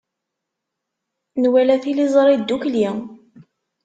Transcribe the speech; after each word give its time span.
Nwala 1.41 1.75
tiliẓri 1.83 2.35
ddukkli. 2.41 2.85